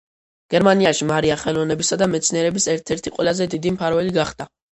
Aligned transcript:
გერმანიაში 0.53 1.07
მარია 1.11 1.35
ხელოვნებისა 1.41 1.99
და 2.03 2.07
მეცნეირების 2.15 2.67
ერთ-ერთი 2.75 3.15
ყველაზე 3.19 3.49
დიდი 3.53 3.77
მფარველი 3.77 4.17
გახდა. 4.19 4.51